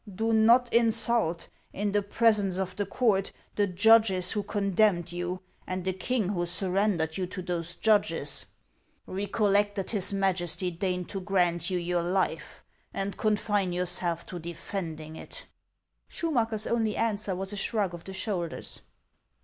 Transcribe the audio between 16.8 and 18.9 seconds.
answer was a shrug of the shoulders.